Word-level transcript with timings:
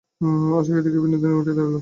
আশাকে 0.57 0.81
দেখিয়া 0.85 1.03
বিনোদিনী 1.03 1.33
উঠিয়া 1.39 1.55
দাঁড়াইল। 1.57 1.75